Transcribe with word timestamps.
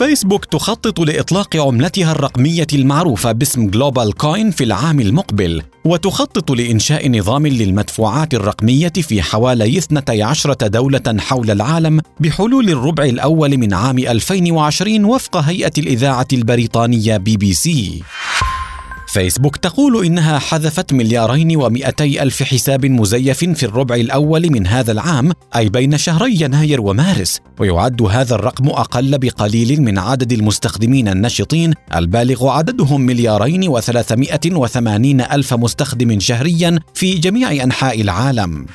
فيسبوك 0.00 0.44
تخطط 0.44 1.00
لإطلاق 1.00 1.56
عملتها 1.56 2.12
الرقمية 2.12 2.66
المعروفة 2.74 3.32
باسم 3.32 3.70
جلوبال 3.70 4.12
كوين 4.12 4.50
في 4.50 4.64
العام 4.64 5.00
المقبل 5.00 5.62
وتخطط 5.84 6.50
لإنشاء 6.50 7.10
نظام 7.10 7.46
للمدفوعات 7.46 8.34
الرقمية 8.34 8.92
في 8.92 9.22
حوالي 9.22 9.78
12 9.78 10.52
دولة 10.52 11.16
حول 11.18 11.50
العالم 11.50 12.00
بحلول 12.20 12.68
الربع 12.70 13.04
الأول 13.04 13.58
من 13.58 13.74
عام 13.74 13.98
2020 13.98 15.04
وفق 15.04 15.36
هيئة 15.36 15.72
الإذاعة 15.78 16.28
البريطانية 16.32 17.16
بي 17.16 17.36
بي 17.36 17.52
سي. 17.54 18.02
فيسبوك 19.12 19.56
تقول 19.56 20.04
إنها 20.04 20.38
حذفت 20.38 20.92
مليارين 20.92 21.56
ومئتي 21.56 22.22
ألف 22.22 22.42
حساب 22.42 22.86
مزيف 22.86 23.44
في 23.44 23.62
الربع 23.62 23.94
الأول 23.94 24.50
من 24.50 24.66
هذا 24.66 24.92
العام 24.92 25.32
أي 25.56 25.68
بين 25.68 25.98
شهري 25.98 26.40
يناير 26.40 26.80
ومارس 26.80 27.40
ويعد 27.60 28.02
هذا 28.02 28.34
الرقم 28.34 28.68
أقل 28.68 29.18
بقليل 29.18 29.82
من 29.82 29.98
عدد 29.98 30.32
المستخدمين 30.32 31.08
النشطين 31.08 31.74
البالغ 31.94 32.48
عددهم 32.48 33.00
مليارين 33.00 33.68
وثلاثمائة 33.68 34.54
وثمانين 34.54 35.20
ألف 35.20 35.54
مستخدم 35.54 36.20
شهريا 36.20 36.78
في 36.94 37.14
جميع 37.14 37.52
أنحاء 37.64 38.00
العالم. 38.00 38.66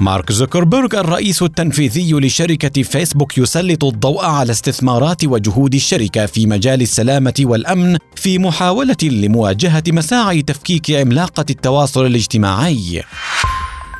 مارك 0.00 0.32
زوكربيرغ 0.32 1.00
الرئيس 1.00 1.42
التنفيذي 1.42 2.12
لشركة 2.12 2.82
فيسبوك 2.82 3.38
يسلط 3.38 3.84
الضوء 3.84 4.24
على 4.24 4.52
استثمارات 4.52 5.24
وجهود 5.24 5.74
الشركة 5.74 6.26
في 6.26 6.46
مجال 6.46 6.82
السلامة 6.82 7.34
والأمن 7.40 7.98
في 8.16 8.38
محاولة 8.38 8.96
لمواجهة 9.02 9.82
مساعي 9.88 10.42
تفكيك 10.42 10.90
عملاقة 10.90 11.44
التواصل 11.50 12.06
الاجتماعي. 12.06 13.02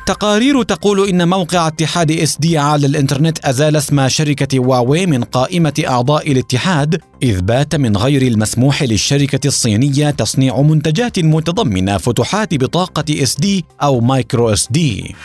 تقارير 0.05 0.63
تقول 0.63 1.09
إن 1.09 1.27
موقع 1.27 1.67
اتحاد 1.67 2.11
SD 2.11 2.57
على 2.57 2.87
الإنترنت 2.87 3.45
أزال 3.45 3.75
اسم 3.75 4.07
شركة 4.07 4.59
هواوي 4.59 5.05
من 5.05 5.23
قائمة 5.23 5.83
أعضاء 5.87 6.31
الاتحاد 6.31 7.01
إذ 7.23 7.41
بات 7.41 7.75
من 7.75 7.97
غير 7.97 8.21
المسموح 8.21 8.83
للشركة 8.83 9.47
الصينية 9.47 10.09
تصنيع 10.09 10.61
منتجات 10.61 11.19
متضمنة 11.19 11.97
فتحات 11.97 12.55
بطاقة 12.55 13.23
SD 13.23 13.65
أو 13.81 13.99
micro 13.99 14.53
SD. 14.53 15.15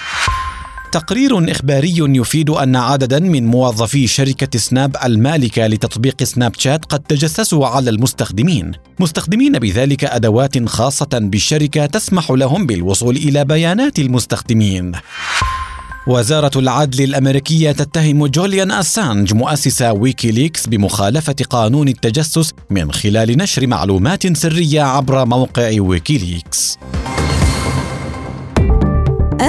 تقرير 0.92 1.50
إخباري 1.50 1.94
يفيد 1.98 2.50
أن 2.50 2.76
عددا 2.76 3.18
من 3.18 3.46
موظفي 3.46 4.06
شركة 4.06 4.58
سناب 4.58 4.96
المالكة 5.04 5.66
لتطبيق 5.66 6.22
سناب 6.22 6.54
شات 6.58 6.84
قد 6.84 7.00
تجسسوا 7.00 7.66
على 7.66 7.90
المستخدمين 7.90 8.72
مستخدمين 9.00 9.58
بذلك 9.58 10.04
أدوات 10.04 10.68
خاصة 10.68 11.08
بالشركة 11.12 11.86
تسمح 11.86 12.30
لهم 12.30 12.66
بالوصول 12.66 13.16
إلى 13.16 13.44
بيانات 13.44 13.98
المستخدمين 13.98 14.92
وزارة 16.06 16.58
العدل 16.58 17.04
الأمريكية 17.04 17.72
تتهم 17.72 18.26
جوليان 18.26 18.70
أسانج 18.70 19.34
مؤسس 19.34 19.82
ويكيليكس 19.82 20.66
بمخالفة 20.66 21.36
قانون 21.50 21.88
التجسس 21.88 22.52
من 22.70 22.92
خلال 22.92 23.38
نشر 23.38 23.66
معلومات 23.66 24.36
سرية 24.36 24.82
عبر 24.82 25.24
موقع 25.24 25.80
ويكيليكس. 25.80 26.78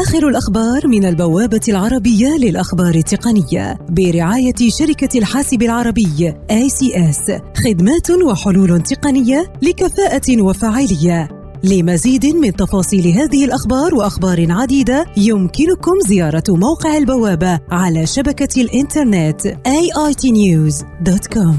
آخر 0.02 0.28
الأخبار 0.28 0.88
من 0.88 1.06
البوابة 1.06 1.62
العربية 1.70 2.38
للأخبار 2.38 2.96
التقنية 2.96 3.78
برعاية 3.90 4.70
شركة 4.70 5.18
الحاسب 5.20 5.62
العربي 5.62 6.34
ACS 6.52 7.42
خدمات 7.64 8.12
وحلول 8.12 8.84
تقنية 8.84 9.54
لكفاءة 9.62 10.42
وفاعلية. 10.42 11.30
لمزيد 11.64 12.26
من 12.26 12.53
تفاصيل 12.53 13.08
هذه 13.08 13.46
الأخبار 13.46 13.96
وأخبار 13.96 14.52
عديدة 14.52 15.06
يمكنكم 15.18 16.00
زيارة 16.08 16.44
موقع 16.50 16.98
البوابة 16.98 17.59
على 17.72 18.06
شبكة 18.06 18.62
الإنترنت 18.62 19.48
aitnews.com 19.68 21.52